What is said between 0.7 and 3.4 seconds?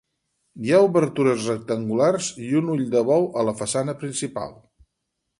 ha obertures rectangulars i un ull de bou